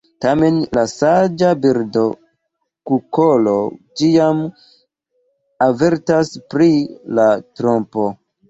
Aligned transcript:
Tamen 0.23 0.55
la 0.77 0.83
saĝa 0.91 1.49
birdo 1.65 2.05
kukolo 2.91 3.55
ĉiam 4.01 4.43
avertas 5.69 6.33
pri 6.55 6.73
la 7.21 7.29
trompo. 7.61 8.13